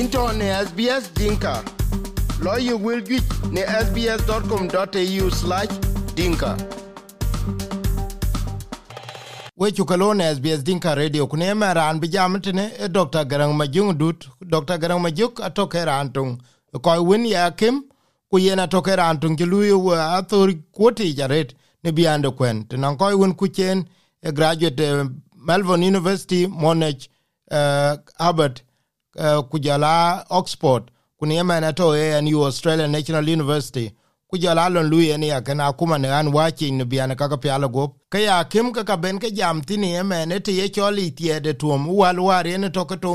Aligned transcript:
into 0.00 0.32
ne 0.32 0.46
SBS 0.66 1.04
Dinka. 1.14 1.64
Lawyer 2.44 2.76
will 2.76 3.00
get 3.00 3.24
ne 3.50 3.62
sbs.com.au 3.84 5.30
slash 5.30 5.72
dinka. 6.14 6.56
we 9.56 9.72
cu 9.72 9.84
kalon 9.84 10.18
sbs 10.20 10.62
dinka 10.64 10.94
radio. 10.94 11.26
Ku 11.26 11.36
ne 11.36 11.46
emɛ 11.52 11.74
raan 11.74 12.00
bi 12.00 12.08
jam 12.08 12.40
tene 12.40 12.64
e 12.66 12.84
eh, 12.84 12.88
dr 12.88 13.24
garaŋ 13.30 13.52
majuŋ 13.60 13.88
dut. 14.00 14.26
Dr 14.52 14.76
garaŋ 14.82 15.00
majuk 15.06 15.40
atoke 15.46 15.80
raan 15.90 16.08
toŋ 16.14 16.28
kɔc 16.84 17.00
wen 17.08 17.24
ye 17.26 17.36
akem 17.48 17.76
ku 18.30 18.36
yen 18.38 18.60
atoke 18.60 18.92
raan 19.00 19.16
toŋ 19.20 19.32
ci 19.38 19.44
lui 19.52 19.68
eh, 19.68 20.16
athor 20.18 20.48
kuotiic 20.76 21.18
aret 21.24 21.50
ne 21.84 21.90
biande 21.96 22.28
kuɛn 22.38 22.56
tenaŋ 22.68 22.94
kɔc 23.00 23.14
wen 23.20 23.32
ku 23.34 23.46
cien 23.56 23.78
e 23.80 24.28
eh, 24.28 24.32
graduate 24.32 24.86
melbourne 25.48 25.82
university 25.92 26.46
monac 26.46 26.98
uh, 27.50 27.96
albert 28.18 28.56
kujala 29.50 30.24
Oxford 30.30 30.90
kuni 31.18 31.36
yema 31.36 31.72
to 31.74 31.92
ANU 31.92 32.44
Australian 32.44 32.90
National 32.92 33.28
University. 33.28 33.90
Kujala 34.28 34.68
lon 34.68 34.88
lui 34.90 35.16
ni 35.18 35.28
kana 35.42 35.72
kuma 35.72 35.98
ne 35.98 36.08
an 36.08 36.28
wachi 36.28 36.70
ne 36.72 36.84
biana 36.84 37.14
kaka 37.16 37.36
piala 37.36 37.68
gop 37.68 37.96
kaya 38.10 38.44
kim 38.44 38.72
kaka 38.72 38.96
ben 38.96 39.18
ke 39.18 39.30
jam 39.30 39.62
tini 39.62 39.92
yema 39.92 40.26
ne 40.26 40.40
te 40.40 40.52
ye 40.52 40.68
choli 40.68 41.10
tie 41.14 41.40
de 41.40 41.54
tuom 41.54 41.86
wal 41.88 42.20
war 42.20 42.44
ne 42.44 42.68
to 42.70 42.84
ko 42.84 42.96
to 42.96 43.08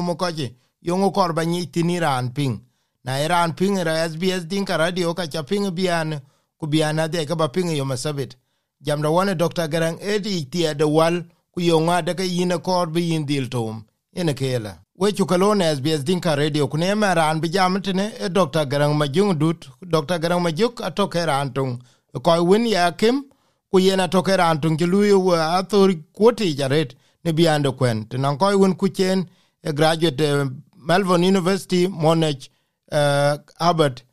yo 0.81 0.97
ngo 0.97 1.11
kor 1.11 1.27
korba 1.27 1.45
ni 1.45 1.65
tini 1.67 1.99
ran 1.99 2.29
ping. 2.33 2.59
Na 3.03 3.19
iran 3.19 3.53
ping 3.53 3.77
ra 3.83 4.07
SBS 4.09 4.47
din 4.47 4.65
ka 4.65 4.77
radio 4.77 5.13
ka 5.13 5.27
cha 5.27 5.43
ping 5.43 5.69
bian 5.71 6.21
ku 6.57 6.67
biana 6.67 7.07
de 7.07 7.25
ka 7.25 7.35
ba 7.35 7.49
ping 7.49 7.69
yo 7.69 7.85
masabit 7.85 8.35
jam 8.81 9.01
da 9.01 9.09
wona 9.09 9.35
Dr. 9.35 9.67
Garang 9.67 9.99
edi 10.01 10.45
tie 10.45 10.73
de 10.73 10.85
wal 10.85 11.23
ku 11.51 11.61
yonga 11.61 12.01
de 12.01 12.13
ka 12.15 12.23
yine 12.23 12.57
korba 12.57 12.99
yin 12.99 13.25
dil 13.25 13.47
tom 13.49 13.83
ene 14.15 14.33
kela. 14.33 14.77
We 14.95 15.11
chukalone 15.11 15.75
SBS 15.75 16.03
Dinka 16.03 16.35
Radio 16.35 16.67
kune 16.67 16.95
maran 16.95 17.39
bi 17.41 17.47
jam 17.49 17.81
tene 17.81 18.11
e 18.19 18.29
Dr. 18.29 18.65
Garang 18.65 18.93
Majung 18.95 19.37
Dut. 19.39 19.67
Dr. 19.89 20.19
Garang 20.19 20.41
Majuk 20.43 20.81
atoke 20.81 21.25
rantung 21.25 21.79
ko 22.23 22.43
win 22.43 22.65
ya 22.67 22.91
kim 22.91 23.23
ku 23.71 23.79
yena 23.79 24.07
toke 24.07 24.37
rantung 24.37 24.77
ki 24.77 24.85
luyu 24.85 25.25
wa 25.27 25.57
athur 25.57 25.93
kwoti 26.13 26.53
jaret 26.55 26.95
ne 27.23 27.31
biando 27.33 27.71
kwen. 27.71 28.05
Tena 28.09 28.37
ko 28.37 28.57
win 28.57 28.75
ku 28.75 28.89
chen 28.89 29.29
a 29.63 29.71
graduate 29.73 30.21
uh, 30.21 30.45
Melbourne 30.75 31.23
University 31.23 31.87
Monash 31.87 32.49
uh, 32.91 33.37
Albert 33.59 34.03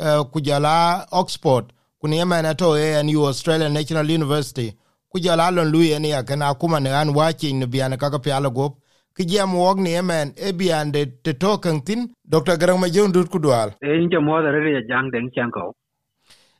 uh, 0.00 0.24
kujala 0.24 1.06
Oxford. 1.12 1.72
Kune 2.00 2.16
yema 2.16 2.54
to 2.56 2.72
ANU 2.74 3.26
Australian 3.26 3.72
National 3.74 4.10
University. 4.10 4.72
Kujala 5.14 5.50
lon 5.50 5.70
luyo 5.70 5.98
ne 6.00 6.12
akana 6.14 6.54
kuma 6.58 6.80
ne 6.80 6.90
an 6.90 7.10
wachi 7.14 7.52
ne 7.52 7.66
biana 7.66 7.96
kaka 7.98 8.18
piala 8.18 8.50
gop 8.50 8.81
ki 9.16 9.24
jam 9.28 9.54
wok 9.54 9.78
ni 9.78 9.90
emen 10.00 10.32
e 10.36 10.52
biande 10.52 11.00
te 11.24 11.32
token 11.42 11.84
tin 11.86 12.00
dr. 12.24 12.56
Garang 12.56 12.80
ma 12.80 12.88
jon 12.88 13.12
dut 13.12 13.28
kudwal. 13.28 13.68
E 13.80 13.88
inja 14.00 14.20
mo 14.20 14.40
da 14.42 14.50
re 14.50 14.60
jang 14.88 15.10
deng 15.12 15.28
chanko 15.34 15.72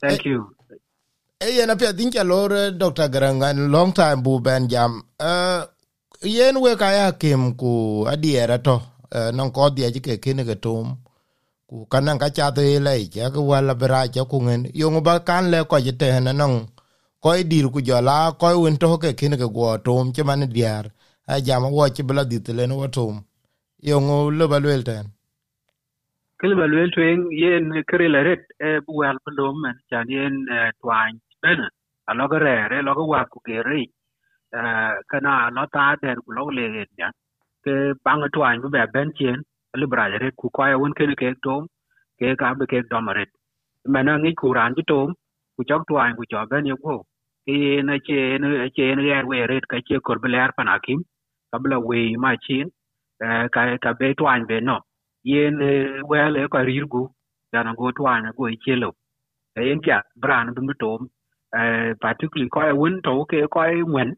thank 0.01 0.25
you. 0.25 0.41
e 1.41 1.49
yen 1.57 1.71
apia 1.71 1.93
din 1.93 2.11
cha 2.11 2.23
lor 2.23 2.53
dr. 2.77 3.09
Garang 3.09 3.43
an 3.43 3.71
long 3.73 3.93
time 3.93 4.23
bu 4.23 4.41
ben 4.41 4.69
jam. 4.69 5.03
Uh, 5.19 5.65
yen 6.23 6.61
we 6.61 6.77
ka 6.77 6.89
ya 6.93 7.07
kim 7.13 7.55
ku 7.57 8.05
adiera 8.13 8.59
to 8.63 8.77
uh, 9.17 9.31
non 9.33 9.51
ko 9.51 9.71
dia 9.71 9.91
ji 9.91 10.01
ke 10.01 10.21
kine 10.21 10.45
ke 10.45 10.61
tum 10.61 10.87
ku 11.69 11.87
kanan 11.89 12.19
ka 12.21 12.29
cha 12.29 12.51
de 12.51 12.79
le 12.87 12.95
ja 13.15 13.31
ku 13.35 13.41
wala 13.49 13.75
bra 13.75 14.05
ja 14.15 14.25
ku 14.25 14.37
ngen. 14.45 14.71
Yo 14.75 14.93
ba 15.01 15.25
kan 15.25 15.51
le 15.51 15.65
ko 15.65 15.81
te 15.81 16.09
na 16.21 16.33
non 16.33 16.69
ko 17.23 17.33
dir 17.51 17.67
ku 17.73 17.81
jola 17.81 18.37
ko 18.41 18.47
un 18.67 18.77
to 18.77 18.99
ke 19.03 19.17
kine 19.17 19.37
ke 19.41 19.49
go 19.57 19.79
tum 19.87 20.13
che 20.13 20.23
man 20.23 20.45
diar 20.53 20.85
a 21.27 21.41
jam 21.47 21.65
wo 21.77 21.89
ci 21.95 22.03
bla 22.09 22.25
dit 22.25 22.47
le 22.59 22.65
no 22.67 22.89
tum 22.97 23.15
yo 23.89 23.97
ngo 24.05 24.17
le 24.39 24.45
balwel 24.53 24.83
ten 24.89 25.07
kele 26.41 26.55
balwel 26.61 26.91
ten 26.97 27.19
yen 27.43 27.67
kere 27.91 28.09
la 28.15 28.21
ret 28.29 28.45
e 28.69 28.71
bu 28.87 28.93
wal 29.03 29.19
pelo 29.27 29.47
men 29.63 29.77
chan 29.91 30.07
yen 30.17 30.35
twan 30.83 31.13
bena 31.43 31.69
lo 32.19 32.27
re 32.47 32.57
re 32.73 32.79
lo 32.87 32.93
wa 33.13 33.23
ku 33.33 33.39
ke 33.47 33.57
ri 33.71 33.85
kana 35.11 35.33
lo 35.57 35.65
ta 35.75 35.85
der 36.03 36.17
ku 36.25 36.31
lo 36.37 36.43
le 36.59 36.67
ya 37.01 37.09
ke 37.65 37.75
bang 38.05 38.23
twan 38.35 38.61
bu 38.63 38.69
be 38.77 38.83
ben 38.95 39.09
chen 39.19 39.39
le 39.81 39.87
bra 39.93 40.05
re 40.25 40.31
ku 40.41 40.47
ko 40.57 40.63
ya 40.73 40.77
won 40.83 40.95
ke 40.99 41.05
ke 41.23 41.29
tom 41.45 41.63
ke 42.19 42.29
ka 42.41 42.49
be 42.59 42.67
ke 42.73 42.79
dom 42.93 43.09
ret 43.19 43.31
mena 43.95 44.13
ngi 44.23 44.33
ku 44.41 44.49
ran 44.59 44.73
ji 44.77 44.83
tom 44.93 45.09
ku 45.57 45.63
chok 45.71 45.83
twan 45.91 46.17
ku 46.19 46.25
chok 46.33 46.47
ben 46.53 46.67
yo 46.73 46.77
ko 46.85 46.97
ke 47.47 47.83
na 47.89 47.99
che 48.07 48.39
na 48.43 48.69
che 48.77 48.95
na 48.97 49.03
ya 49.03 49.23
we 49.31 49.47
ret 49.47 49.67
ka 49.73 49.79
che 49.89 50.01
kor 50.07 50.19
belar 50.25 50.51
panakim 50.59 51.01
kabla 51.53 51.79
we 51.89 52.17
ma 52.25 52.33
chin 52.47 52.71
eh, 53.25 53.47
ka 53.55 53.63
ka 53.85 53.93
be 54.01 54.15
twan 54.15 54.47
be 54.49 54.61
no. 54.61 54.79
Yen 55.25 55.63
eh, 55.63 56.03
we 56.11 56.19
le 56.35 56.49
ka 56.55 56.61
rirgu 56.71 57.03
dana 57.53 57.75
go 57.79 57.93
twan 57.99 58.33
go 58.37 58.49
e 58.49 58.57
chelo 58.65 58.91
eh, 59.57 59.65
yen 59.69 59.81
kya 59.87 60.03
bran 60.23 60.55
dum 60.55 60.71
tom 60.81 61.09
particularly 62.05 62.51
ko 62.55 62.61
e 62.71 62.73
won 62.81 63.01
to 63.07 63.15
ke 63.31 63.41
ko 63.55 63.63
e 63.79 63.83
wen 63.95 64.11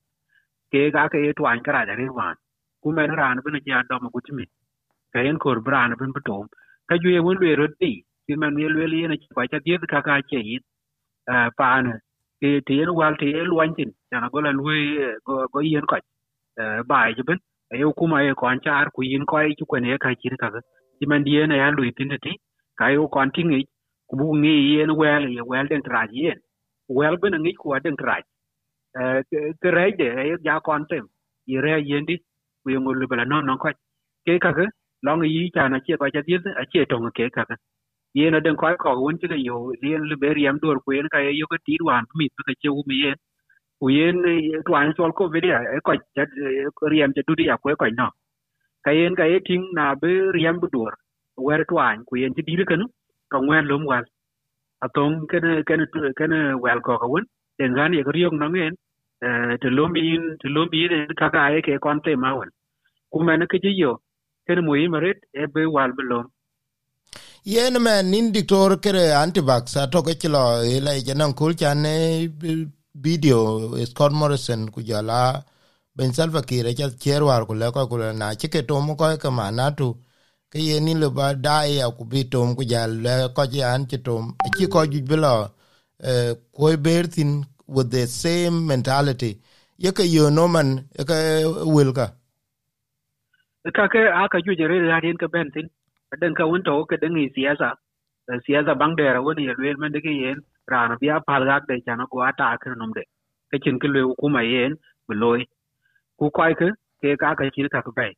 ke 0.73 0.83
ga 0.95 1.09
ke 1.13 1.21
twan 1.39 1.61
kra 1.67 1.87
da 1.87 1.95
ri 2.01 2.09
wan. 2.19 2.37
Ku 2.83 2.93
men 2.93 3.11
ran 3.21 3.41
bin 3.45 3.61
ja 3.67 3.83
do 3.91 4.01
mo 4.03 4.11
gutmi 4.15 4.47
ka 5.15 5.21
yen 5.27 5.39
kor 5.39 5.61
bran 5.69 5.95
bin 6.01 6.13
tom. 6.27 6.47
Ka 6.89 6.97
ju 7.03 7.11
ye 7.17 7.21
won 7.21 7.39
le 7.43 7.57
ro 7.61 7.67
di 7.81 7.93
ti 8.27 8.35
men 8.37 8.59
ye 8.63 8.69
le 8.69 8.87
yen 9.03 9.17
ko 9.35 9.47
cha 9.53 9.59
di 9.65 9.79
ka 9.93 10.01
ka 10.09 10.21
che 10.31 10.39
yi 10.51 10.59
pa 11.59 11.69
na 12.43 12.49
ke 12.49 12.61
ti 12.67 12.75
yen 12.81 12.91
wal 13.01 13.15
ti 13.21 13.29
lwan 13.51 13.75
tin 13.79 13.91
dana 14.13 14.29
go 14.33 14.41
la 14.47 14.53
lui 14.61 14.81
go 15.53 15.61
yen 15.73 15.87
ko 15.93 15.97
bai 16.91 17.15
jibin 17.17 17.39
ayo 17.75 17.93
kuma 17.99 18.23
ye 18.27 18.35
kon 18.43 18.61
char 18.65 18.87
ku 18.95 19.03
yin 19.03 19.27
ko 19.27 19.37
ai 19.39 19.55
ku 19.71 19.77
ne 19.85 19.99
ka 20.05 20.11
chir 20.23 20.37
ka 20.43 20.51
ti 21.01 21.07
man 21.11 21.25
die 21.25 21.47
na 21.47 21.57
ya 21.63 21.69
lui 21.79 21.93
tin 21.99 22.11
ti 22.25 22.33
ka 22.79 22.89
yo 22.97 23.09
kon 23.17 23.31
ti 23.35 23.43
ngi 23.45 23.61
ku 24.09 24.17
bu 24.21 24.27
ngi 24.43 24.55
yen 24.77 24.91
wel 25.01 25.25
ye 25.37 25.43
wel 25.53 25.67
den 25.73 25.83
tra 25.89 26.03
yen 26.13 26.39
wel 26.99 27.17
bin 27.23 27.35
ngi 27.43 27.53
ku 27.63 27.75
den 27.85 27.97
tra 28.03 28.17
ke 29.63 29.71
re 29.77 29.87
de 30.01 30.09
ye 30.31 30.37
ja 30.47 30.61
kon 30.67 30.87
tem 30.91 31.05
ye 31.53 31.61
re 31.67 31.75
yen 31.91 32.05
di 32.09 32.17
ku 32.63 32.71
yo 32.75 32.81
ngul 32.81 33.07
bela 33.11 33.25
non 33.33 33.47
non 33.47 33.59
ko 33.63 33.71
ke 34.27 34.39
ka 34.45 34.51
long 35.07 35.25
yi 35.35 35.51
cha 35.55 35.69
na 35.69 35.79
che 35.87 35.97
ko 36.01 36.07
cha 36.15 36.23
ti 36.27 36.35
a 36.63 36.65
che 36.73 36.87
tong 36.91 37.11
ke 37.17 37.31
ka 37.37 37.45
ka 38.15 38.21
ye 38.21 38.31
na 38.31 38.41
den 38.41 38.57
ko 38.57 38.69
ko 38.85 38.91
won 39.03 39.19
ti 39.19 39.29
yo 39.49 39.73
yen 39.83 40.05
le 40.11 40.17
ber 40.17 40.37
yam 40.39 40.59
dor 40.63 40.79
ku 40.85 40.93
yen 40.93 41.09
ka 41.15 41.19
ye 41.27 41.33
yo 41.41 41.47
ka 41.53 41.59
ti 41.67 41.79
wan 41.89 42.05
mi 42.19 42.29
ka 42.49 42.55
che 42.63 42.71
u 42.71 42.83
mi 42.89 42.97
yen 43.05 43.17
ku 43.81 43.89
yen 43.91 44.17
twan 44.67 44.95
sol 44.97 45.13
ko 45.19 45.29
ve 45.35 45.41
dia 45.41 45.59
e 45.77 45.81
ko 45.87 46.89
riem 46.95 47.13
te 47.15 47.23
dudi 47.29 47.47
ya 47.51 47.57
ko 47.59 47.77
ko 47.83 47.87
no 48.01 48.09
ka 48.85 48.93
yen 48.99 49.15
ka 49.17 49.25
eting 49.37 49.65
na 49.79 49.95
be 50.03 50.13
riem 50.37 50.61
bu 50.63 50.69
dur 50.75 50.93
wer 51.47 51.61
twan 51.71 52.05
ku 52.09 52.17
yen 52.23 52.35
ti 52.37 52.43
dir 52.49 52.65
kan 52.71 52.83
ka 53.33 53.39
ngwen 53.41 53.67
lum 53.71 53.85
wal 53.91 54.05
atong 54.87 55.27
ken 55.31 55.47
ken 55.69 55.83
ken 56.19 56.33
wel 56.65 56.81
ko 56.87 56.99
ka 57.03 57.07
won 57.13 57.25
den 57.59 57.75
gan 57.79 57.93
ye 57.99 58.03
riong 58.17 58.39
no 58.41 58.49
ngen 58.49 58.75
te 59.63 59.69
lum 59.79 59.93
in 59.97 60.25
te 60.41 60.49
lum 60.57 60.69
in 60.73 61.09
ka 61.21 61.29
ka 61.35 61.43
e 61.57 61.61
ke 61.67 61.79
kon 61.85 62.01
te 62.07 62.17
ma 62.17 62.31
won 62.39 62.51
ku 63.13 63.19
men 63.27 63.47
ke 63.53 63.59
ji 63.65 63.73
yo 63.83 63.93
ken 64.47 64.61
mu 64.67 64.75
yi 64.81 64.89
maret 64.95 65.19
e 65.41 65.47
be 65.55 65.63
wal 65.77 65.93
be 65.99 66.05
lum 66.13 66.27
yen 67.45 67.77
men 67.83 68.11
nin 68.11 68.33
diktor 68.33 68.81
kere 68.85 69.05
antivax 69.23 69.77
atoke 69.77 70.13
ci 70.21 70.29
lo 70.35 70.43
ilaice 70.77 71.15
nan 71.15 71.33
kul 71.39 71.53
can 71.55 71.85
video 73.07 73.41
scott 73.85 74.13
morrison 74.13 74.71
ku 74.75 74.81
jala 74.81 75.45
ben 75.97 76.13
salva 76.13 76.41
kir 76.49 76.65
acal 76.71 76.91
cier 77.03 77.21
ku 77.49 77.55
le 77.61 77.71
ku 77.71 77.97
na 78.21 78.35
ci 78.41 78.49
ke 78.49 78.61
tom 78.69 78.87
kɔc 79.01 79.21
ke 79.23 79.31
man 79.39 79.61
atu 79.67 79.89
ke 80.51 80.59
ye 80.69 80.81
nin 80.81 80.99
le 81.03 81.09
ba 81.11 81.27
dai 81.35 81.83
aku 81.87 82.03
bi 82.11 82.25
tom 82.33 82.57
ku 82.57 82.63
jal 82.65 82.91
le 83.05 83.15
kɔc 83.37 83.53
yan 83.61 83.87
ci 83.91 83.99
tom 84.07 84.35
ci 84.57 84.65
kɔc 84.67 84.87
juc 84.93 85.05
bi 85.11 85.17
lo 85.25 85.35
eh, 86.09 86.33
kuoi 86.57 86.77
ber 86.77 87.05
with 87.67 87.91
the 87.91 88.07
same 88.07 88.67
mentality. 88.67 89.41
Yeke 89.79 90.05
yo 90.15 90.29
noman 90.31 90.69
eke 91.01 91.13
eh, 91.13 91.45
wilka 91.77 92.07
kake 93.77 94.01
aka 94.23 94.39
juc 94.47 94.59
erere 94.65 94.93
atien 94.97 95.17
ke 95.19 95.29
ben 95.33 95.51
thin. 95.55 95.69
Den 96.21 96.35
ka 96.35 96.47
won 96.51 96.63
to 96.69 96.75
ke 96.91 96.97
yi 97.03 97.29
siyasa 97.37 97.69
siyasa 98.47 98.79
bang 98.81 98.97
da 98.97 99.21
woni 99.27 99.47
ye 99.49 99.55
wel 99.65 99.77
men 99.85 99.93
de 99.93 100.01
ke 100.07 100.13
yen 100.23 100.41
rana 100.73 100.97
biya 101.03 101.21
palgak 101.29 101.67
de 101.69 101.81
chana 101.87 102.07
ko 102.13 102.23
ata 102.29 102.45
akir 102.55 102.77
nom 102.83 102.93
de 102.99 103.05
ke 103.51 103.63
chin 103.65 103.79
ke 103.79 103.89
le 103.95 104.03
kuma 104.21 104.43
yen 104.53 104.77
beloy 105.09 105.41
ku 106.19 106.31
koy 106.39 106.53
ka 106.61 106.71
ke 107.03 107.17
ka 107.23 107.35
ka 107.43 107.51
chir 107.57 107.69
ka 107.75 107.83
bay 108.01 108.13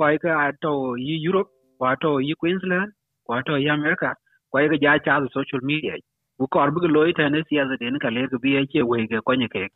koy 0.00 0.14
ke 0.24 0.30
ato 0.46 0.74
yi 1.06 1.14
europe 1.28 1.50
ko 1.78 1.86
ato 1.92 2.12
yi 2.28 2.34
queensland 2.40 2.92
ko 3.26 3.34
ato 3.38 3.56
yi 3.64 3.70
america 3.78 4.10
koy 4.52 4.66
ka 4.72 4.76
ja 4.82 4.98
cha 5.06 5.20
social 5.36 5.60
media. 5.70 5.94
Ku 6.38 6.46
kor 6.54 6.70
bu 6.74 6.88
loy 6.96 7.12
ta 7.18 7.28
ne 7.28 7.40
siyasa 7.50 7.78
de 7.80 7.90
ne 7.90 7.98
ka 8.04 8.10
le 8.16 8.26
ke 8.32 8.38
biye 8.44 8.66
che 8.72 8.82
we 8.90 9.06
ke. 9.10 9.18
Ko 9.26 9.34
ne 9.42 9.48
ke 9.54 9.68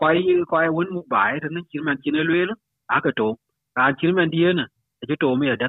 koy 0.00 0.44
koy 0.52 0.68
won 0.76 0.88
mu 0.94 1.02
bai 1.12 1.32
ta 1.42 1.48
ne 1.56 1.60
kirman 1.70 1.86
man 1.86 2.02
chin 2.02 2.14
le 2.14 2.54
aka 2.96 3.10
to 3.18 3.28
ra 3.76 3.92
chin 4.00 4.14
man 4.18 4.30
die 4.34 4.52
ne 4.58 4.64
je 5.08 5.16
to 5.22 5.34
me 5.36 5.56
da 5.62 5.68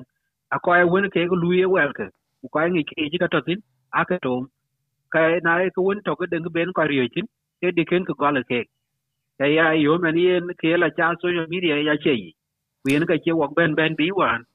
a 0.56 0.58
koy 0.66 0.84
won 0.94 1.10
ke 1.14 1.28
ko 1.32 1.36
luye 1.44 1.66
welke 1.76 2.06
ku 2.42 2.48
koy 2.54 2.68
ngi 2.72 2.84
ke 2.90 3.10
ji 3.12 3.18
ka 3.24 3.28
to 3.34 3.42
tin 3.48 3.60
aka 4.02 4.16
e 4.16 4.18
e 4.20 4.26
to 4.28 4.36
ka 5.14 5.22
na 5.46 5.54
ko 5.76 5.82
wen 5.88 6.02
to 6.06 6.16
ko 6.16 6.26
den 6.32 6.44
ben 6.56 6.74
ko 6.78 6.84
riyo 6.92 7.08
chin, 7.14 7.28
ke 7.62 7.72
de 7.78 7.86
ken 7.86 8.06
ko 8.06 8.14
gala 8.22 8.44
ke. 8.50 8.62
Ka 9.40 9.46
ya 9.46 9.66
e 9.74 9.82
yo 9.88 9.98
men 10.00 10.18
yen 10.18 10.48
ke 10.62 10.78
la 10.84 10.90
cha 10.98 11.14
so 11.22 11.28
yo 11.38 11.46
media 11.50 11.78
ya 11.90 11.96
che 12.04 12.14
yi. 12.22 12.32
Ku 12.84 12.92
yen 12.94 13.06
ka 13.10 13.16
che 13.24 13.32
wok 13.42 13.56
ben 13.58 13.76
ben 13.76 13.96
bi 14.00 14.12
wan 14.20 14.46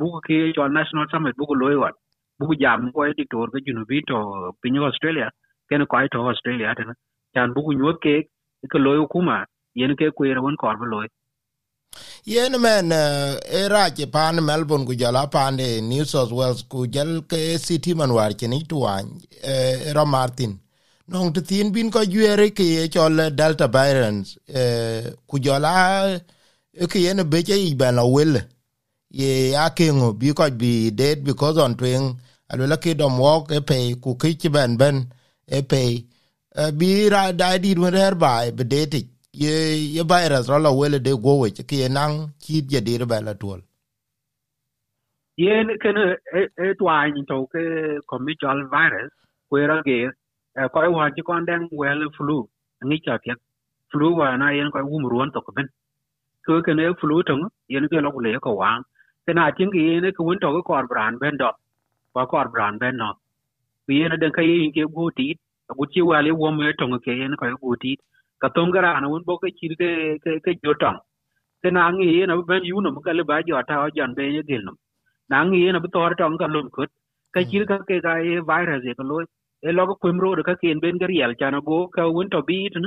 bu 0.00 0.08
ke 0.26 0.52
cho 0.56 0.68
national 0.68 1.06
summit 1.12 1.36
bu 1.38 1.46
ko 1.50 1.54
loy 1.62 1.76
wan. 1.82 1.94
Bu 2.40 2.54
jam 2.62 2.92
ko 2.92 3.04
e 3.08 3.12
diktor 3.18 3.48
ke 3.54 3.60
junu 3.66 3.84
bi 3.90 4.02
to 4.10 4.18
pinyo 4.62 4.84
australia 4.90 5.28
ken 5.70 5.86
ko 5.86 5.96
to 6.14 6.20
australia 6.32 6.74
tan 6.78 6.94
chan 7.34 7.54
buku 7.56 7.72
nyot 7.80 7.98
ke 8.04 8.14
ke 8.72 8.78
loy 8.86 8.98
kuma, 9.12 9.38
yen 9.74 9.96
ke 9.96 10.06
ku 10.16 10.24
yer 10.30 10.40
won 10.44 10.56
kor 10.62 10.76
bu 10.80 10.86
loy 10.94 11.06
yen 12.24 12.60
men 12.60 12.92
e 12.92 13.68
rache 13.68 14.06
pan 14.10 14.36
melbourne 14.44 14.84
ku 14.86 14.94
jala 14.94 15.26
pande 15.26 15.80
new 15.82 16.04
south 16.04 16.32
wales 16.32 16.62
ku 16.62 16.86
jal 16.86 17.22
ke 17.22 17.58
city 17.58 17.94
man 17.94 18.12
war 18.12 18.30
cheni 18.30 18.66
tuan 18.68 19.20
e 19.44 19.92
ro 19.92 20.04
martin. 20.04 20.58
Nong 21.08 21.32
te 21.32 21.40
tin 21.40 21.70
bin 21.72 21.90
ko 21.90 22.04
jere 22.04 22.50
ke 22.50 22.64
ye 22.64 22.88
chol 22.88 23.30
delta 23.36 23.68
virus 23.68 24.38
e 24.48 24.62
ku 25.28 25.38
jala 25.38 26.18
ke 26.90 26.98
yen 27.06 27.22
be 27.30 27.42
ke 27.42 27.54
i 27.54 27.74
bana 27.74 28.06
wel. 28.06 28.34
Ye 29.10 29.54
akengo 29.54 30.12
bi 30.18 30.32
ko 30.32 30.50
bi 30.50 30.90
dead 30.90 31.22
because 31.24 31.58
on 31.58 31.76
twing 31.76 32.18
alola 32.50 32.76
ke 32.76 32.96
dom 32.98 33.18
walk 33.18 33.52
e 33.52 33.60
pe 33.60 33.94
ku 34.02 34.16
ke 34.16 34.50
ben 34.50 34.76
ben 34.76 35.06
e 35.46 35.62
pe. 35.62 36.04
Bi 36.78 37.08
ra 37.08 37.32
da 37.32 37.58
di 37.58 37.74
wer 37.74 38.14
bai 38.14 38.50
be 38.50 38.64
dead 38.64 38.94
ye 39.42 39.54
ye 39.96 40.02
virus 40.12 40.48
ro 40.52 40.58
la 40.66 40.70
wele 40.80 40.98
de 41.06 41.12
go 41.24 41.34
we 41.42 41.50
ke 41.70 41.88
nang, 41.98 42.14
chi 42.42 42.62
je 42.70 42.80
dir 42.88 43.02
ba 43.10 43.18
la 43.28 43.34
tol 43.42 43.60
yen 45.36 45.68
ken 45.82 45.98
e, 45.98 46.42
e 46.66 46.74
twa 46.80 46.96
ni 47.14 47.22
to 47.30 47.36
ke 47.52 47.62
komi 48.10 48.34
jal 48.42 48.60
virus 48.74 49.12
ko 49.50 49.56
ra 49.70 49.76
ge 49.88 49.98
e, 50.60 50.68
ko 50.74 50.78
e 50.86 50.88
wa 50.96 51.10
ji 51.16 51.22
kon 51.28 51.46
den 51.50 51.68
wel 51.80 52.02
flu 52.18 52.38
ni 52.90 52.98
cha 53.06 53.18
pye 53.24 53.34
flu 53.92 54.08
wa 54.20 54.36
na 54.36 54.50
yen 54.58 54.70
ko 54.74 54.80
um 54.96 55.06
ruon 55.12 55.32
to 55.34 55.40
ben. 55.56 55.68
Ko 56.46 56.62
ken 56.66 56.80
e 56.80 56.88
flu 57.00 57.22
to 57.28 57.34
yen 57.74 57.88
ke 57.92 57.98
lo 58.06 58.10
le 58.26 58.38
ko 58.46 58.52
wa 58.60 58.70
ke 59.26 59.32
na 59.34 59.50
tin 59.56 59.70
ge 59.74 59.82
yen 59.90 60.12
ko 60.16 60.24
won 60.28 60.40
to 60.42 60.48
ko 60.54 60.62
kor 60.70 60.86
bran 60.92 61.18
ben 61.22 61.36
do. 61.42 61.50
Ko 62.14 62.26
kor 62.32 62.48
bran 62.54 62.78
ben 62.82 62.96
no. 63.02 63.10
Yen 63.88 64.12
den 64.22 64.32
ka 64.32 64.42
yin 64.42 64.72
ke 64.76 64.84
go 64.96 65.10
ti 65.18 65.28
gu 65.78 65.86
ti 65.92 66.02
wa 66.02 66.20
le 66.26 66.32
wo 66.40 66.50
me 66.58 66.72
to 66.80 66.86
ke 67.06 67.12
yen 67.22 67.36
ko 67.40 67.46
go 67.62 67.76
ti 67.82 67.92
ka 68.42 68.48
tom 68.56 68.70
gara 68.76 69.00
na 69.02 69.08
won 69.12 69.22
bo 69.28 69.38
ke 69.42 69.50
chir 69.58 69.72
ke 69.80 69.88
ke 70.24 70.32
ke 70.46 70.52
jotam 70.64 70.96
ke 71.62 71.70
na 71.76 71.84
ngi 71.92 72.26
na 72.30 72.36
ben 72.50 72.64
yu 72.70 72.80
no 72.86 72.90
ka 73.06 73.12
le 73.18 73.24
ba 73.30 73.42
jo 73.48 73.62
ta 73.70 73.76
o 73.86 73.88
jan 73.96 74.14
be 74.18 74.24
ye 74.36 74.42
gil 74.50 74.62
no 74.68 74.74
na 75.30 75.44
ngi 75.44 75.72
na 75.72 75.80
bu 75.84 75.88
tor 75.96 76.10
tong 76.20 76.38
ka 76.42 76.46
lum 76.54 76.70
kut. 76.76 76.90
Ka 77.34 77.40
chir 77.50 77.64
ka 77.70 77.78
ke 77.88 77.96
ga 78.06 78.14
ye 78.28 78.40
virus 78.50 78.84
ye 78.88 78.94
ko 78.98 79.04
lo 79.10 79.16
e 79.68 79.72
lo 79.78 79.86
ko 79.88 79.94
kwem 80.02 80.20
ro 80.24 80.30
ka 80.48 80.54
ken 80.62 80.80
ben 80.84 80.98
gar 81.02 81.10
yel 81.20 81.34
chana 81.40 81.60
go 81.68 81.78
ka 81.96 82.02
won 82.16 82.30
to 82.34 82.42
bi 82.48 82.58
tu 82.74 82.80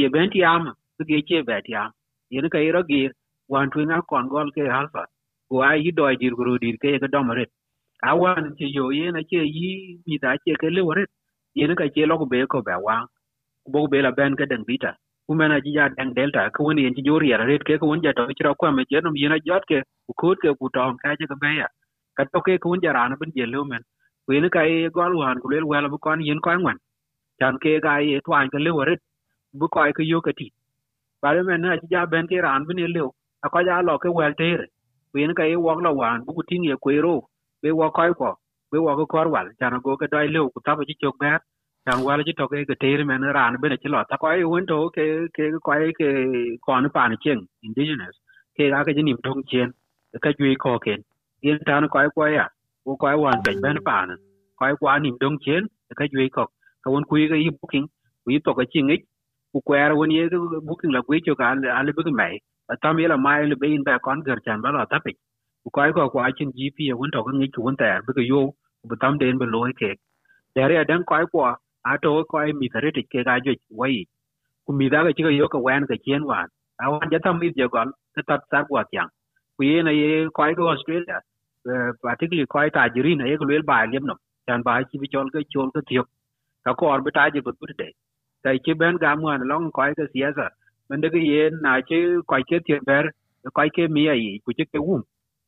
ye 0.00 0.08
ben 0.14 0.30
ti 0.34 0.44
am 0.52 0.64
ke 0.98 1.04
ge 1.10 1.18
che 1.28 1.42
be 1.48 1.56
ti 1.66 1.74
am. 1.82 1.90
Ye 2.34 2.48
ka 2.54 2.58
ye 2.64 2.70
ro 2.76 2.82
gi 2.90 3.02
wan 3.52 3.70
tu 3.72 3.84
na 3.90 4.00
kon 4.10 4.28
gol 4.34 4.48
ke 4.56 4.62
alfa 4.80 5.04
go 5.50 5.62
ai 5.70 5.76
yi 5.84 5.92
do 5.98 6.04
dir 6.22 6.34
gro 6.40 6.58
dir 6.64 6.76
ke 6.82 6.98
ga 7.02 7.08
dom 7.14 7.30
ret 7.38 7.50
awan 8.10 8.54
che 8.58 8.66
yo 8.78 8.90
ye 8.98 9.10
na 9.16 9.22
che 9.30 9.40
yi 9.58 9.70
mi 10.06 10.18
ta 10.24 10.36
che 10.44 10.54
ke 10.62 10.68
le 10.76 10.82
wore 10.88 11.04
ye 11.60 11.68
ka 11.80 11.86
che 11.94 12.06
lo 12.10 12.18
ko 12.20 12.26
be 12.32 12.46
ko 12.52 12.62
ba 12.68 12.76
wa 12.86 12.96
bo 13.66 13.86
bela 13.88 14.12
ben 14.12 14.36
ka 14.36 14.46
dang 14.46 14.64
bita 14.68 14.96
kumena 15.28 15.60
ji 15.64 15.72
ja 15.76 15.88
dang 15.98 16.14
delta 16.14 16.50
ko 16.56 16.64
woni 16.66 16.86
en 16.86 16.94
ji 16.96 17.02
jori 17.08 17.30
ya 17.30 17.38
ret 17.38 17.64
ke 17.64 17.78
ko 17.80 17.86
won 17.86 18.02
ja 18.02 18.12
to 18.12 18.26
ci 18.28 18.34
chira 18.38 18.54
kwa 18.54 18.72
me 18.72 18.84
jenom 18.90 19.14
yina 19.16 19.38
jot 19.46 19.64
ke 19.70 19.82
ku 20.06 20.12
ko 20.20 20.34
ke 20.42 20.50
ku 20.60 20.68
tom 20.74 20.96
ka 21.02 21.16
je 21.20 21.26
ka 21.32 21.36
be 21.42 21.50
ya 21.60 21.68
ka 22.16 22.24
to 22.32 22.40
ke 22.46 22.58
ko 22.62 22.70
won 22.70 22.80
ja 22.84 22.92
ran 22.98 23.16
ben 23.20 23.32
je 23.36 23.46
lu 23.54 23.64
men 23.70 23.82
ku 24.26 24.32
ni 24.44 24.50
ka 24.56 24.62
e 24.74 24.90
gol 24.96 25.16
wan 25.22 25.40
ku 25.42 25.48
le 25.52 25.62
wala 25.72 25.88
bu 25.94 25.98
kon 26.06 26.20
yin 26.28 26.40
ko 26.46 26.50
ngwan 26.58 26.78
chan 27.40 27.58
ke 27.62 27.72
ga 27.86 27.94
e 28.00 28.20
twan 28.26 28.50
ke 28.52 28.58
le 28.66 28.72
ret 28.90 29.00
bu 29.58 29.68
ko 29.74 29.86
ke 29.98 30.04
yo 30.12 30.20
ka 30.26 30.32
ti 30.38 30.48
ba 31.22 31.34
le 31.36 31.42
men 31.48 31.60
na 31.62 31.76
ji 31.80 31.86
ja 31.94 32.06
ben 32.12 32.26
ke 32.30 32.38
ran 32.46 32.66
ben 32.68 32.78
le 32.96 33.02
a 33.44 33.48
ko 33.54 33.60
ja 33.68 33.82
lo 33.88 33.98
ke 34.02 34.08
wel 34.18 34.34
tere 34.40 34.66
ku 35.12 35.16
ni 35.28 35.34
ka 35.40 35.44
e 35.54 35.56
wok 35.66 35.80
la 35.86 35.92
wan 36.00 36.24
bu 36.26 36.32
ku 36.38 36.42
ting 36.50 36.64
ye 36.70 36.76
ku 36.84 36.90
ro 37.06 37.16
be 37.62 37.70
wo 37.80 37.90
ko 37.98 38.04
ko 38.20 38.30
be 38.72 38.78
wo 38.86 38.92
ko 38.98 39.06
kor 39.14 39.28
wal 39.34 39.48
chan 39.60 39.74
go 39.84 39.96
ke 40.00 40.06
dai 40.12 40.28
le 40.34 40.40
ku 40.54 40.60
ta 40.66 40.72
ba 40.78 40.84
ji 40.88 40.94
chok 41.02 41.16
ba 41.22 41.32
chan 41.86 42.04
wala 42.06 42.22
ji 42.26 42.32
cái 42.38 42.46
ke 42.50 42.64
ke 42.68 42.74
tere 42.80 43.04
men 43.04 43.22
ran 43.36 43.56
ben 43.62 43.72
ti 43.82 43.88
lo 43.90 44.02
ta 44.10 44.16
ko 44.16 44.28
ai 44.28 44.44
won 44.44 44.66
to 44.66 44.76
ke 44.96 45.04
ke 45.36 45.44
ko 45.64 45.72
ai 45.72 45.92
ke 45.98 46.08
kon 46.66 46.88
pa 46.94 47.08
ni 47.08 47.16
chen 47.24 47.38
indigenous 47.66 48.16
ke 48.58 48.70
ga 48.72 48.84
ke 48.86 49.02
ni 49.02 49.14
tong 49.24 49.42
chen 49.50 49.70
ka 50.22 50.30
ju 50.38 50.54
ko 50.64 50.78
ken 50.84 51.00
yen 51.42 51.58
ta 51.66 51.80
no 51.80 51.88
ko 51.88 51.98
ai 51.98 52.08
ko 52.16 52.26
ya 52.26 52.46
ko 52.84 52.96
ko 53.00 53.06
ai 53.06 53.16
wan 53.24 53.42
ben 53.44 53.60
ben 53.64 53.78
pa 53.88 53.96
na 54.06 54.14
ko 54.58 54.64
ai 54.66 54.74
kwa 54.80 54.98
ni 54.98 55.10
dong 55.22 55.38
chen 55.46 55.66
ka 55.98 56.04
ju 56.12 56.28
ko 56.36 56.44
ka 56.82 56.90
won 56.94 57.04
ku 57.08 57.16
ga 57.16 57.36
cái 57.36 57.50
booking 57.60 57.86
ku 58.24 58.30
yi 58.34 58.38
to 58.46 58.54
ka 58.58 58.64
chi 58.72 58.80
ngi 58.82 58.96
ku 59.52 59.60
kwer 59.66 59.90
won 59.98 60.10
ye 60.16 60.22
booking 60.68 60.92
la 60.96 61.00
ku 61.06 61.18
cho 61.26 61.34
ka 61.40 61.46
ale 61.78 61.92
bu 61.96 62.02
mai 62.20 62.34
tam 62.82 62.98
ye 63.02 63.08
là 63.12 63.16
mai 63.26 63.40
le 63.50 63.56
bin 63.62 63.82
ba 63.88 63.98
kon 64.06 64.22
gar 64.26 64.38
chan 64.46 64.62
ba 64.62 64.70
la 64.78 64.84
ta 64.92 64.98
pe 65.04 65.12
ku 65.64 65.70
ko 65.70 65.80
qua 65.82 65.92
ko 65.98 66.08
kwa 66.14 66.30
chin 66.36 66.50
gp 66.56 66.78
won 67.00 67.10
to 67.14 67.20
cái 67.26 67.34
ngi 67.38 67.48
ku 67.54 67.60
won 67.66 67.76
ta 67.82 67.90
bu 68.06 68.12
cái 68.16 68.26
yo 68.32 68.40
bu 68.88 68.94
tam 69.02 69.12
den 69.20 69.38
bu 69.40 69.46
lo 69.54 69.60
ke 69.80 69.90
dere 70.54 70.84
dan 70.90 71.04
ko 71.10 71.14
ai 71.20 71.26
qua 71.34 71.50
ato 71.84 72.24
ko 72.30 72.38
ai 72.38 72.52
mi 72.60 72.68
tare 72.74 72.90
te 72.96 73.02
ke 73.12 73.24
ga 73.28 73.38
jo 73.44 73.52
wai. 73.80 73.98
Ku 74.66 74.72
mi 74.78 74.88
da 74.92 75.04
ga 75.04 75.12
chi 75.16 75.22
ga 75.26 75.30
yo 75.40 75.46
ka 75.54 75.58
wan 75.66 75.86
ka 75.90 75.96
chen 76.06 76.22
wan 76.30 76.48
a 76.82 76.90
wan 76.92 77.10
ja 77.12 77.18
tam 77.24 77.38
mi 77.40 77.48
je 77.58 77.66
gon 77.74 77.90
ta 78.14 78.22
ta 78.28 78.36
sa 78.50 78.58
kwa 78.68 78.82
tyang 78.92 79.10
ku 79.56 79.64
ye 79.68 79.82
na 79.86 79.92
ye 80.00 80.08
ko 80.36 80.42
ai 80.46 80.54
ko 80.58 80.68
australia 80.74 81.18
eh, 81.70 81.90
particularly 82.06 82.46
ko 82.52 82.58
ai 82.62 82.70
ta 82.76 82.82
jiri 82.94 83.12
na 83.20 83.26
ye 83.30 83.36
ko 83.40 83.44
le 83.50 83.62
ba 83.70 83.78
lem 83.92 84.06
no 84.10 84.16
chan 84.46 84.62
ba 84.68 84.74
chi 84.90 84.98
bi 85.02 85.08
chol 85.14 85.28
ka 85.34 85.40
chol 85.54 85.68
ka 85.74 85.80
tiok 85.90 86.08
ka 86.64 86.74
ko 86.80 86.92
ar 86.94 87.00
bi 87.06 87.10
ta 87.18 87.24
je 87.34 87.40
bu 87.46 87.52
tu 87.58 87.66
de 87.80 87.88
ta 88.44 88.54
chi 88.64 88.74
ben 88.82 88.96
ga 89.04 89.14
mu 89.20 89.28
an 89.34 89.46
long 89.52 89.66
ko 89.76 89.82
ai 89.86 89.94
ka 90.00 90.06
siasa 90.14 90.46
men 90.90 91.00
de 91.04 91.08
ye 91.32 91.42
na 91.64 91.72
chi 91.88 91.98
ko 92.28 92.34
ai 92.38 92.44
ke 92.50 92.62
tie 92.66 92.80
ber 92.90 93.04
ko 93.54 93.60
ai 93.64 93.70
ke 93.76 93.88
mi 93.96 94.08
ai 94.14 94.28
ku 94.44 94.52
chi 94.58 94.64
ke 94.72 94.78
wum. 94.86 95.02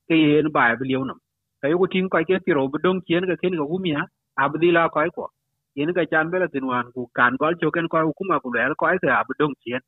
Ke 0.08 0.14
ye 0.24 0.42
na 0.44 0.50
ba 0.58 0.64
bi 0.80 0.90
lew 0.90 1.04
no 1.10 1.14
ka 1.62 1.68
yo 1.72 1.78
ku 1.82 1.88
tin 1.94 2.08
ko 2.12 2.18
ai 2.20 2.26
ke 2.30 2.42
ti 2.46 2.52
ro 2.58 2.68
bu 2.72 2.78
dong 2.84 3.00
chen 3.08 3.26
ga 3.30 3.36
ken 3.42 3.56
ga 3.60 3.66
wum 3.72 3.86
ya 3.94 4.02
abdila 4.44 4.88
ko 4.94 5.00
ai 5.04 5.10
ko 5.16 5.30
yen 5.76 5.92
ka 5.94 6.04
chan 6.12 6.30
bela 6.32 6.48
tin 6.54 6.66
wan 6.72 6.86
ku 6.94 7.06
kan 7.18 7.36
gol 7.40 7.54
choken 7.62 7.88
ko 7.88 7.98
hukuma 8.08 8.40
ku 8.44 8.50
ler 8.56 8.74
ko 8.80 8.86
ai 8.86 8.98
ab 9.20 9.26
dong 9.40 9.54
chien 9.64 9.80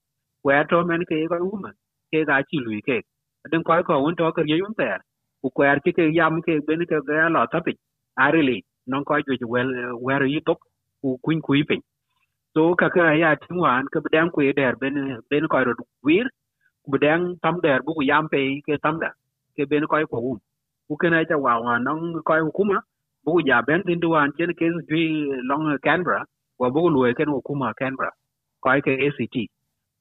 ku 0.43 0.51
to 0.71 0.79
men 0.91 1.05
ke 1.11 1.17
ko 1.33 1.37
hukuma 1.45 1.71
ke 2.13 2.25
ga 2.31 2.39
chi 2.49 2.59
lui 2.67 2.81
ke 2.89 2.99
den 3.53 3.63
ko 3.69 3.83
ko 3.89 3.95
un 4.07 4.17
to 4.21 4.33
ke 4.39 4.43
ye 4.51 4.57
un 4.69 4.75
ter 4.81 4.99
ku 5.43 5.51
ko 5.57 5.63
ki 5.85 5.93
ke 5.93 5.93
ke 5.99 6.05
yam 6.19 6.43
ke 6.47 6.55
ben 6.69 6.87
ke 6.93 6.99
ga 7.09 7.29
la 7.37 7.47
ta 7.53 7.61
pi 7.67 7.75
arili 8.27 8.59
non 8.91 9.05
ko 9.09 9.21
ju 9.27 9.47
wel 9.55 9.69
wer 10.07 10.23
yi 10.35 10.41
tok 10.49 10.61
ku 11.03 11.19
kuin 11.25 11.41
ku 11.47 11.55
pi 11.71 11.79
so 12.55 12.63
ka 12.81 12.89
ka 12.97 13.13
ya 13.23 13.35
tin 13.43 13.59
wan 13.65 13.87
ke 13.93 14.01
bedan 14.07 14.31
ku 14.35 14.41
der 14.61 14.75
ben 14.83 14.95
ben 15.31 15.49
ko 15.53 15.59
ro 15.69 15.75
wir 16.07 16.27
ku 16.85 16.89
bedan 16.95 17.21
tam 17.43 17.57
der 17.65 17.81
bu 17.87 18.03
yam 18.13 18.29
pe 18.33 18.43
ke 18.67 18.75
tam 18.85 19.01
da 19.05 19.11
ke 19.57 19.65
ben 19.71 19.85
ko 19.93 19.97
ko 20.13 20.19
um 20.33 20.39
ku 20.89 20.95
ke 21.03 21.09
na 21.15 21.25
ta 21.31 21.37
wa 21.47 21.55
wa 21.67 21.75
non 21.87 22.01
ko 22.29 22.35
hukuma 22.49 22.79
bu 23.27 23.41
ja 23.49 23.63
ben 23.69 23.83
tin 23.87 24.01
duan 24.01 24.33
chen 24.39 24.55
ke 24.59 24.67
ju 24.91 25.01
long 25.51 25.65
canberra 25.87 26.25
wa 26.61 26.71
bu 26.71 26.91
lu 26.95 27.15
ken 27.19 27.29
no 27.29 27.41
kuma 27.43 27.75
canberra. 27.81 28.13
Ko 28.63 28.71
ke 28.87 28.93
act 29.09 29.37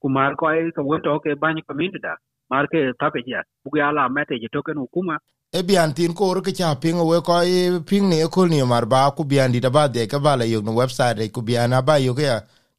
kumar 0.01 0.35
ko 0.37 0.47
ke 0.75 0.81
won 0.89 1.01
to 1.01 1.19
ke 1.23 1.33
ban 1.41 1.57
community 1.67 1.99
da 2.05 2.13
mar 2.51 2.65
ke 2.71 2.93
tape 3.01 3.19
ja 3.27 3.41
bu 3.65 3.77
ala 3.81 4.09
mate 4.09 4.35
je 4.41 4.47
token 4.53 4.77
ke 4.85 4.87
kuma 4.93 5.17
e 5.57 5.61
bian 5.67 5.93
tin 5.97 6.13
ko 6.13 6.33
ro 6.35 6.41
ke 6.47 6.53
cha 6.59 6.75
ping 6.83 6.99
we 7.09 7.17
ko 7.27 7.33
ping 7.89 8.05
ne 8.09 8.21
ko 8.35 8.45
ni 8.45 8.61
mar 8.73 8.85
ba 8.85 9.11
ku 9.17 9.23
bian 9.31 9.51
di 9.51 9.59
da 9.65 9.69
ba 9.69 9.87
de 9.95 10.07
ka 10.07 10.19
ba 10.19 10.35
le 10.39 10.45
yo 10.53 10.61
no 10.61 10.71
website 10.81 11.25
ku 11.35 11.41
bian 11.41 11.73
ba 11.87 11.97
yo 12.07 12.13
ke 12.19 12.27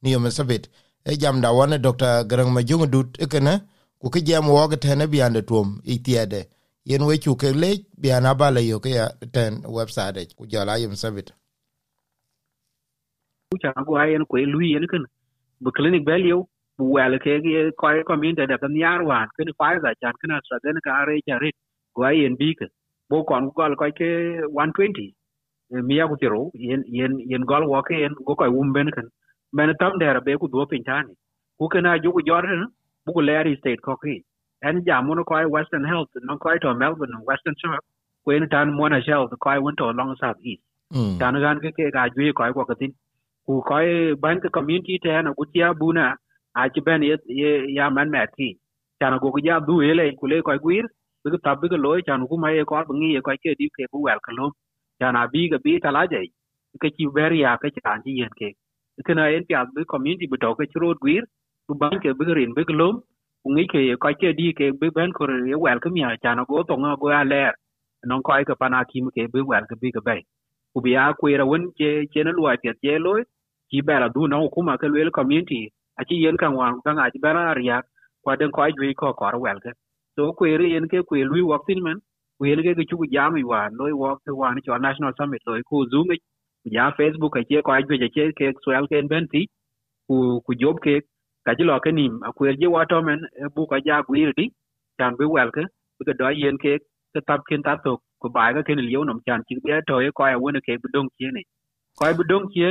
ni 0.02 0.12
yo 0.14 0.18
mesabit 0.20 0.68
e 1.10 1.16
jam 1.20 1.40
da 1.44 1.50
wona 1.58 1.78
dr 1.86 2.24
garang 2.30 2.52
ma 2.54 2.60
jungu 2.68 2.86
dut 2.94 3.18
e 3.24 3.26
kana 3.32 3.54
ku 4.00 4.06
ke 4.14 4.20
jam 4.28 4.46
wo 4.48 4.68
ke 4.70 4.76
tene 4.84 5.04
bian 5.14 5.32
de 5.36 5.42
tuom 5.48 5.68
i 5.94 5.98
tiede 6.04 6.40
yen 6.90 7.02
we 7.08 7.16
chu 7.24 7.32
ke 7.42 7.48
le 7.62 7.70
bian 8.02 8.26
ba 8.40 8.48
la 8.56 8.60
yo 8.70 8.78
ke 8.84 8.90
ya 8.98 9.06
ten 9.34 9.52
website 9.78 10.30
ku 10.38 10.44
jala 10.52 10.74
yo 10.82 10.88
sabit 11.04 11.28
ku 13.50 13.58
cha 13.62 13.72
ko 13.88 13.92
ayen 14.02 14.24
ko 14.30 14.36
lu 14.52 14.60
yen 14.72 14.86
ken. 14.92 15.04
Bu 15.62 15.70
clinic 15.76 16.04
bel 16.08 16.22
yo 16.32 16.38
bu 16.78 16.84
wal 16.96 17.14
ke 17.24 17.32
ge 17.44 17.70
ko 17.80 17.86
ay 17.88 18.02
min 18.22 18.34
da 18.36 18.56
kan 18.62 18.74
yar 18.84 19.00
wan 19.10 19.28
kan 19.36 19.48
fa 19.58 19.68
za 19.84 19.90
chan 20.00 20.14
kan 20.20 20.32
sa 20.48 20.56
den 20.64 20.78
ka 20.86 20.90
are 21.00 21.16
cha 21.28 21.36
rit 21.44 21.56
ko 21.94 22.02
ayen 22.10 22.36
bi 22.40 22.54
ke. 22.58 22.66
Bo 23.10 23.24
kon 23.28 23.50
ko 23.56 23.62
ko 23.80 23.86
ke 24.00 24.10
120 24.50 25.14
eh, 25.74 25.82
mi 25.88 25.96
ya 25.98 26.08
ku 26.10 26.16
tiro 26.22 26.42
yen 26.68 26.82
yen 26.98 27.12
yen 27.30 27.44
gol 27.50 27.64
wo 27.72 27.82
ke 27.88 27.94
yen 28.02 28.14
go 28.26 28.34
ko 28.40 28.44
um 28.60 28.72
ben 28.76 28.90
ken. 28.96 29.08
Men 29.56 29.74
tam 29.80 29.98
der 30.02 30.20
be 30.26 30.38
ku 30.42 30.48
do 30.54 30.66
pin 30.70 30.84
tani 30.88 31.14
ku 31.58 31.68
kana 31.72 31.98
ju 32.02 32.12
ku 32.16 32.22
jor 32.28 32.42
na 32.60 32.66
bu 33.06 33.10
ku 33.16 33.20
leri 33.28 33.56
state 33.60 33.80
ko 33.86 33.96
ki 34.02 34.16
en 34.62 34.82
jamu 34.86 35.14
no 35.16 35.24
ko 35.24 35.36
western 35.48 35.84
health 35.84 36.10
no 36.22 36.38
ko 36.38 36.58
to 36.58 36.74
melbourne 36.74 37.16
western 37.26 37.54
shore. 37.62 37.80
Ko 38.24 38.32
en 38.32 38.48
tan 38.48 38.74
mona 38.74 39.00
health 39.06 39.32
ko 39.40 39.60
went 39.62 39.78
to 39.78 39.86
long 39.90 40.16
south 40.20 40.36
east. 40.42 40.62
Tan 41.18 41.34
gan 41.44 41.60
ke 41.60 41.70
ke 41.78 41.90
ga 41.96 42.08
ju 42.16 42.32
ko 42.34 42.52
ko 42.54 42.74
tin 42.74 42.92
ku 43.46 43.62
ko 43.68 43.78
ban 44.22 44.40
ka 44.40 44.48
community 44.56 44.98
te 45.04 45.10
na 45.22 45.32
ku 45.38 45.44
tia 45.52 45.74
buna 45.74 46.14
a 46.56 46.68
ci 46.70 46.80
ben 46.86 47.02
ye 47.02 47.16
ya 47.78 47.90
man 47.90 48.10
ma 48.10 48.26
ti 48.36 48.48
tan 49.00 49.18
go 49.22 49.32
ja 49.48 49.60
du 49.60 49.80
ele 49.82 50.06
ku 50.20 50.26
le 50.32 50.42
ko 50.42 50.58
gwir 50.64 50.84
bi 51.24 51.38
ta 51.44 51.54
bi 51.60 51.68
ko 51.72 51.76
loy 51.86 52.02
tan 52.08 52.26
ku 52.28 52.36
ma 52.44 52.50
ye 52.56 52.64
ko 52.64 52.82
bi 52.88 53.12
ye 53.14 53.20
ko 53.26 53.32
ke 53.44 53.54
di 53.60 53.70
ke 53.76 53.84
bu 53.92 54.02
wel 54.08 54.20
ka 54.26 54.32
lo 54.38 54.52
tan 55.00 55.16
a 55.16 55.26
bi 55.32 55.48
ga 55.52 55.58
bi 55.64 55.80
ta 55.84 55.90
la 55.96 56.06
jai. 56.12 56.28
Ke 56.82 56.90
ci 56.96 57.06
ber 57.16 57.32
ya 57.32 57.56
ke 57.62 57.70
tan 57.84 58.02
ji 58.04 58.12
yen 58.20 58.30
ke. 58.40 58.50
Kana 59.06 59.24
en 59.36 59.44
pya 59.48 59.64
bi 59.74 59.84
community 59.92 60.26
bi 60.32 60.38
to 60.42 60.54
ke 60.58 60.66
ro 60.82 60.94
gwir 61.02 61.24
ku 61.68 61.74
ban 61.80 62.00
ke 62.04 62.10
bi 62.18 62.32
rin 62.40 62.54
bi 62.58 62.64
ko 62.70 62.74
lo 62.82 62.88
ku 63.46 63.52
ngi 63.54 63.64
ke 63.72 63.80
ko 64.02 64.10
ke 64.22 64.30
di 64.40 64.46
ke 64.58 64.66
be 64.80 64.88
ben 64.96 65.12
ko 65.18 65.26
re 65.30 65.54
wel 65.64 65.78
ke 65.84 65.90
mia 65.96 66.10
cha 66.24 66.34
no 66.34 66.44
go 66.50 66.64
to 66.68 66.76
no 66.82 66.96
go 67.02 67.08
ale 67.20 67.30
ler 67.32 67.54
non 68.10 68.22
ko 68.26 68.34
ke 68.50 68.54
pana 68.62 68.80
kim 68.90 69.06
ke 69.16 69.28
be 69.34 69.40
wel 69.52 69.64
ke 69.70 69.76
bi 69.82 69.92
ke 69.96 70.02
be 70.08 70.16
ku 70.74 70.82
bi 70.86 70.92
a 71.02 71.06
ku 71.20 71.28
ra 71.40 71.46
won 71.52 71.64
ke 71.78 71.90
ke 72.14 72.20
na 72.26 72.32
luai 72.38 72.56
ke 72.64 72.72
ke 72.82 72.98
lo 73.06 73.14
ki 73.70 73.82
ba 73.88 74.00
ra 74.02 74.08
du 74.16 74.28
na 74.32 74.36
hukuma 74.42 74.74
ke 74.82 74.88
wel 74.96 75.10
community. 75.18 75.62
A 76.00 76.02
chi 76.08 76.16
yen 76.24 76.36
kan 76.42 76.52
wan 76.58 76.80
kan 76.86 76.98
a 77.04 77.10
chi 77.12 77.20
ba 77.24 77.32
na 77.36 77.52
ria 77.60 77.78
ko 78.24 78.36
den 78.40 78.52
ko 78.56 78.62
ajwe 78.66 78.94
ko 79.00 79.14
ko 79.20 79.30
ra 79.34 79.38
wel 79.46 79.60
ke 79.64 79.72
so 80.16 80.32
ku 80.38 80.44
ri 80.60 80.72
yen 80.74 80.88
ke 80.92 80.98
ku 81.08 81.16
lu 81.32 81.46
wak 81.52 81.62
tin 81.68 81.82
men 81.86 81.98
ku 82.38 82.46
yen 82.50 82.62
ke 82.66 82.72
ke 82.78 82.84
chu 82.90 82.98
jam 83.14 83.36
i 83.42 83.44
wa 83.52 83.62
loy 83.80 83.92
wak 84.02 84.18
ke 84.26 84.32
wa 84.40 84.54
ni 84.54 84.62
cho 84.66 84.78
national 84.86 85.12
summit 85.18 85.42
lo 85.48 85.60
ku 85.70 85.86
zoom 85.92 86.08
ya 86.76 86.86
facebook 86.98 87.34
ke 87.50 87.62
ko 87.66 87.72
ajwe 87.78 87.96
ke 88.16 88.24
ke 88.38 88.46
swel 88.64 88.86
ke 88.92 89.02
ben 89.12 89.28
ti 89.32 89.42
ku 90.08 90.16
ku 90.46 90.52
job 90.62 90.76
ke 90.86 90.94
ka 91.46 91.52
ji 91.58 91.64
lo 91.70 91.78
ke 91.84 91.90
nim 91.98 92.12
a 92.26 92.30
ji 92.38 92.56
je 92.60 92.68
wa 92.74 92.82
to 92.90 92.98
men 93.08 93.20
bu 93.54 93.66
ka 93.70 93.76
ja 93.86 93.96
gwir 94.08 94.30
di 94.38 94.44
chan 94.98 95.12
bi 95.18 95.24
wel 95.34 95.50
ke 95.56 95.62
bi 95.96 96.02
ke 96.08 96.12
do 96.20 96.28
yen 96.42 96.56
ke 96.62 96.72
ke 97.14 97.20
tap 97.28 97.40
ken 97.48 97.62
ta 97.66 97.76
to 97.84 97.92
ku 98.22 98.28
ba 98.36 98.52
ga 98.54 98.62
ken 98.68 98.78
liu 98.88 99.04
nom 99.08 99.18
chan 99.26 99.40
chi 99.46 99.56
be 99.64 99.80
to 99.88 100.00
ye 100.04 100.10
ko 100.18 100.26
ya 100.32 100.38
ke 100.66 100.72
bu 100.82 100.88
dong 100.94 101.08
chi 101.16 101.26
ni. 101.36 101.42
Ko 101.98 102.12
bu 102.18 102.22
dong 102.30 102.46
chi 102.52 102.62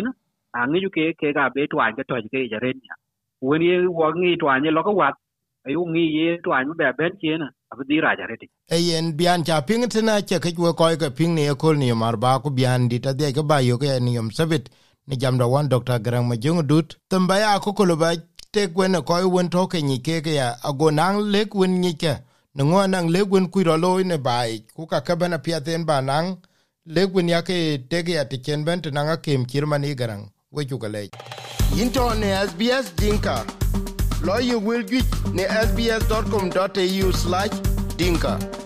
ngi 0.70 0.80
ju 0.84 0.90
ke 0.96 1.06
ke 1.20 1.28
ga 1.38 1.50
be 1.56 1.68
twa 1.72 1.86
ke 1.98 2.04
to 2.10 2.16
ke 2.34 2.40
ja 2.52 2.58
ren 2.66 2.78
ya. 2.88 2.96
Wen 3.48 3.62
ye 3.70 3.76
wo 4.00 4.08
ngi 4.20 4.32
twa 4.42 4.54
ni 4.64 4.70
lo 4.78 4.84
ko 4.88 4.92
wat 5.02 5.16
ayu 5.68 5.82
ngi 5.92 6.06
ye 6.18 6.28
twa 6.44 6.58
ni 6.64 6.74
be 6.80 6.88
ben 7.00 7.14
chi 7.22 7.38
na 7.42 7.48
a 7.72 7.74
bi 7.90 8.00
ra 8.06 8.12
e 8.76 8.78
bian 9.20 9.44
cha 9.48 9.62
ping 9.68 9.86
tena 9.94 10.22
che 10.30 10.38
ke 10.44 10.50
wo 10.58 10.74
ko 10.80 10.86
ke 11.02 11.10
ping 11.18 11.34
ne 11.38 11.54
ko 11.62 11.74
ni 11.82 11.88
mar 12.02 12.16
ba 12.24 12.40
ku 12.44 12.50
bian 12.58 12.88
di 12.92 12.98
ta 13.06 13.12
ke 13.14 13.44
ba 13.50 13.58
yo 13.70 13.78
ni 14.06 14.12
yom 14.18 14.30
sabit 14.38 14.70
ni 15.08 15.16
jam 15.22 15.38
da 15.38 15.46
wan 15.54 15.70
dr. 15.70 16.00
Garang 16.06 16.28
ma 16.30 16.36
jung 16.44 16.62
dut 16.70 16.98
tamba 17.10 17.36
ya 17.44 17.60
ko 17.60 17.74
ko 17.74 17.84
te 18.56 18.64
gwen 18.72 18.96
ko 19.04 19.20
wen 19.36 19.52
to 19.54 19.62
ke 19.68 19.80
ni 19.84 20.00
ke 20.00 20.16
ya 20.40 20.48
ago 20.64 20.88
nang 20.92 21.20
le 21.34 21.46
gwen 21.46 21.82
ni 21.84 21.94
ke. 21.94 22.14
Ngo 22.58 22.88
nang 22.88 23.08
le 23.14 23.20
gwen 23.30 23.46
ku 23.52 23.60
ro 23.68 23.76
lo 23.84 23.90
ne 24.04 24.18
bai 24.18 24.64
ku 24.76 24.88
ka 24.88 25.00
ka 25.08 25.14
bana 25.20 25.38
pya 25.46 25.60
den 25.60 25.86
ba 25.86 26.02
nang 26.02 26.28
le 26.96 27.02
gwen 27.12 27.30
ya 27.30 27.42
ke 27.42 27.78
te 27.90 28.00
ya 28.08 28.24
ti 28.32 28.38
ken 28.46 28.64
ben 28.66 28.82
te 28.82 28.90
nang 28.92 29.18
kem 29.26 29.46
kirman 29.46 29.82
ni 29.82 29.96
garang. 29.96 30.24
We 30.52 30.66
ju 30.66 30.78
ka 30.78 30.88
le. 30.88 31.10
Into 31.82 32.02
sbs 32.48 32.86
dinka. 32.96 33.46
Lawyer 34.24 34.60
will 34.60 34.84
ne 35.36 35.44
sbs.com.au/dinka 35.68 38.65